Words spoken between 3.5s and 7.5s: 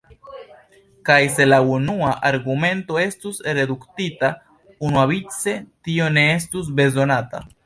reduktita unuavice, tio ne estus bezonata.